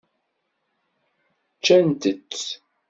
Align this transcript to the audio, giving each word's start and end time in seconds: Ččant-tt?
Ččant-tt? 1.57 2.41